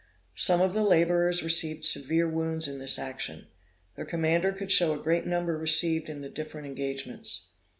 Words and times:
Some 0.33 0.61
of 0.61 0.73
the 0.73 0.81
laborers 0.81 1.43
received 1.43 1.85
severe 1.85 2.27
wounds 2.27 2.67
in 2.67 2.79
this 2.79 2.97
action. 2.97 3.45
Their 3.95 4.03
commander 4.03 4.51
could 4.51 4.71
show 4.71 4.95
a 4.95 5.03
great 5.03 5.27
number 5.27 5.55
received 5.59 6.09
in 6.09 6.21
the 6.21 6.29
different 6.29 6.65
engagements. 6.65 7.51